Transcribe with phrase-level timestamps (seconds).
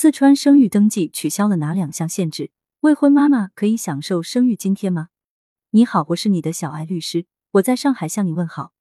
[0.00, 2.52] 四川生育登记取消了哪两项限制？
[2.82, 5.08] 未婚妈妈可以享受生育津贴吗？
[5.70, 8.72] 你好，我是你的小艾律师，我在上海向你问好。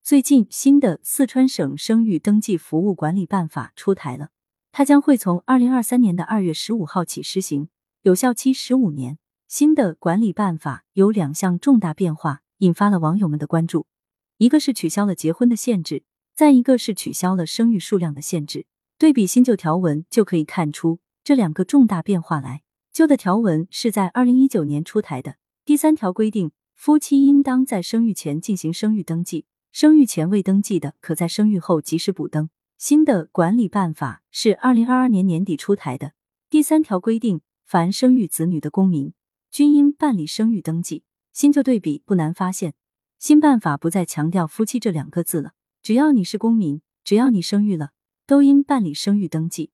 [0.00, 4.28] 最近，新的《四川省生育登记服务管理办法》出台了，
[4.70, 7.68] 它将会从二零二三年的二月十五号起施行，
[8.02, 9.18] 有效期十五年。
[9.48, 13.88] 新的管理办法有两项重大变化，引发了网友们的关注。
[14.36, 16.04] 一个是取消了结婚的限制，
[16.36, 18.66] 再一个是取消了生育数量的限制。
[19.00, 22.60] 对比新旧条文，就可以看出这两个重大变化来。
[22.92, 32.50] 旧的条文是在二零一九年出台的，第三条规定，夫妻应当在生育前进行生育登记，生育前未登记的，可在生育后及时补登。
[32.76, 36.12] 新的管理办法是二零二二年年底出台的，
[36.50, 39.14] 第三条规定，凡生育子女的公民。
[39.50, 41.04] 均应办理生育登记。
[41.32, 42.74] 新旧对比不难发现，
[43.18, 47.92] 新办法不再强调夫妻这两个字了，只要你是公民，只要你生育了，
[48.30, 49.72] 都应办理生育登记。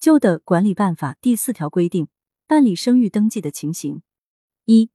[0.00, 2.08] 旧的管理办法第四条规定，
[2.48, 4.02] 办理生育登记的情形：
[4.64, 4.90] 一、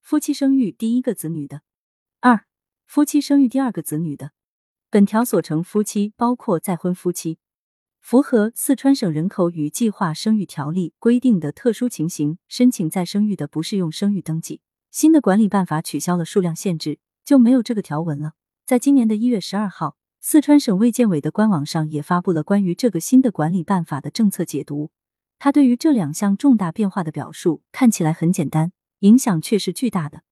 [0.00, 1.58] 夫妻生育第一个子女的；
[2.18, 2.46] 二、
[2.84, 4.32] 夫妻生育第二个子女的。
[4.90, 7.38] 本条所称夫妻包括再婚夫妻。
[8.00, 14.62] 符合四川省人口与计划生育条例规定的特殊情形，申请再生育的不适用生育登记。
[14.90, 18.32] 新的管理办法取消了数量限制，就没有这个条文了。
[18.66, 24.90] 在今年的一月十二号，四川省卫健委的官网上也发布了关于这个新的管理办法的政策解读。
[25.38, 30.22] 他对于这两项重大变化的表述看起来很简单，影响却是巨大的。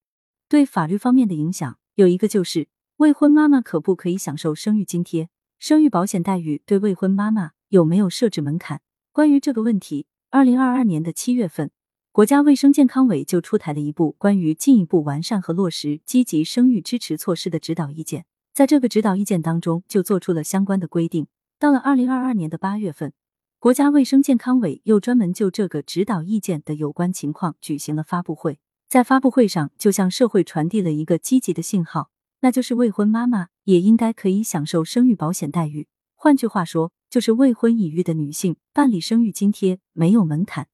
[0.48, 5.28] 对法律方面的影响有一个就是未婚妈妈可不可以享受生育津贴、
[5.58, 6.62] 生育保险待遇？
[6.66, 7.52] 对未婚妈妈。
[7.68, 8.80] 有没有设置门槛？
[9.10, 11.72] 关于这个问题，二零二二年的七月份，
[12.12, 18.24] 国家卫生健康委就出台了一部关于进一步完善和落实积极生育支持措施的指导意见。
[18.56, 21.26] 在这个指导意见当中，就做出了相关的规定。
[21.58, 23.12] 到了二零二二年的八月份，
[23.58, 32.08] 国家卫生健康委又专门就这个指导意见的有关情况举行了发布会，在发布会上就向社会传递了一个积极的信号，
[32.40, 35.86] 那就是未婚妈妈也应该可以享受生育保险待遇。
[36.14, 40.68] 换句话说，就是未婚已育的女性办理生育津贴没有门槛。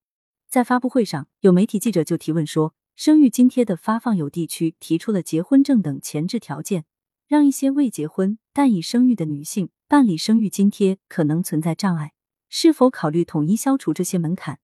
[0.49, 6.85] 在发布会上，有媒体记者就提问说，生育津贴的发放有地区提出了结婚证等前置条件，
[7.33, 12.13] 让一些未结婚但已生育的女性办理生育津贴可能存在障碍，
[12.51, 14.59] 是否考虑统一消除这些门槛？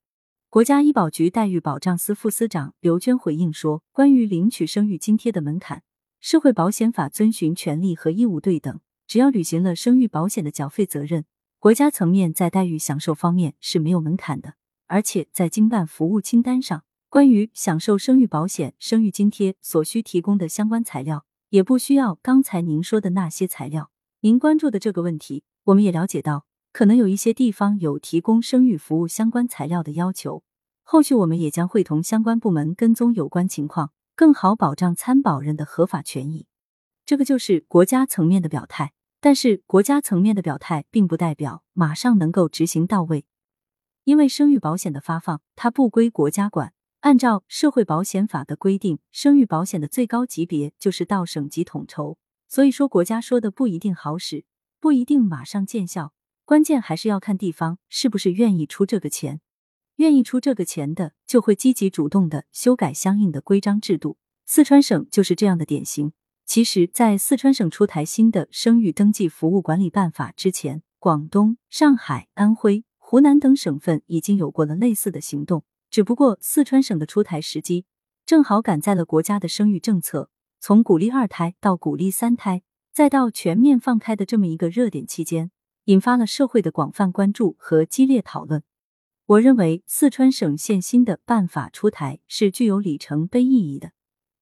[0.50, 5.82] 国家医保局待遇保障司副司长刘娟回应说，关于领取生育津贴的门槛，
[6.20, 8.78] 社会保险法遵循权利和义务对等。
[9.06, 11.24] 只要履行了生育保险的缴费责任，
[11.58, 14.56] 国家层面在待遇享受方面是没有门槛的。
[14.88, 23.90] 而且在经办服务清单上，关于享受生育保险、生育津贴所需提供的相关材料，也不需要刚才您说的那些材料。
[24.20, 30.42] 您关注的这个问题，我们也了解到，可能有一些地方有提供生育服务相关材料的要求。
[30.82, 36.46] 后续我们也将会同相关部门跟踪有关情况，更好保障参保人的合法权益。
[37.04, 38.92] 这个就是国家层面的表态。
[39.20, 43.26] 但是国家层面的表态，并不代表马上能够执行到位，
[44.04, 46.72] 因为生育保险的发放，它不归国家管。
[47.00, 52.18] 按照社会保险法的规定，生育保险的最高级别就是到省级统筹。
[52.48, 54.44] 所以说，国家说的不一定好使，
[54.80, 56.12] 不一定马上见效，
[56.44, 59.40] 关键还是要看地方是不是愿意出这个钱。
[59.96, 64.16] 愿意出这个钱的，就会积极主动的修改相应的规章制度。
[64.44, 66.12] 四川省就是这样的典型。
[66.46, 75.64] 其实，在四川省出台新的生育登记服务管理办法之前，广东、上海、安徽、湖南等省份已经有过了类似的行动。
[75.90, 77.86] 只不过，四川省的出台时机
[78.26, 82.62] 正好赶在了国家的生育政策从鼓励二胎到鼓励三胎，
[82.92, 85.50] 再到全面放开的这么一个热点期间，
[85.84, 88.62] 引发了社会的广泛关注和激烈讨论。
[89.26, 93.92] 我认为，四川省现新的办法出台是具有里程碑意义的。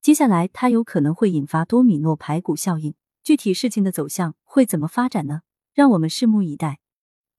[0.00, 2.94] 接下来，它有可能会引发多米诺排骨效应。
[3.22, 5.42] 具体事情的走向会怎么发展呢？
[5.74, 6.78] 让我们拭目以待。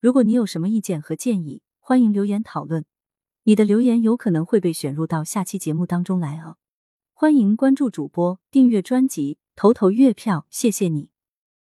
[0.01, 2.84] 如果你有什么意见和建议，欢迎留言讨论。
[3.48, 6.58] 你的留言有可能会被选入到下期节目当中来哦。
[7.14, 11.12] 欢迎关注主播，订阅专辑，投投月票，谢谢你。